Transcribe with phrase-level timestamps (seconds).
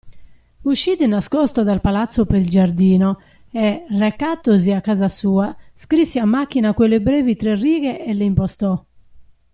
[0.63, 6.25] Uscì di nascosto dal palazzo per il giardino e, recatosi a casa sua, scrisse a
[6.25, 8.83] macchina quelle brevi tre righe e le impostò.